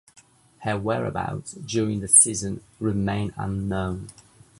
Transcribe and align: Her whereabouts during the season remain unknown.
Her 0.61 0.79
whereabouts 0.79 1.53
during 1.53 1.99
the 1.99 2.07
season 2.07 2.63
remain 2.79 3.33
unknown. 3.37 4.07